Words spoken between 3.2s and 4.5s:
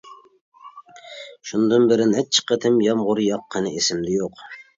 ياغقىنى ئېسىمدە يوق.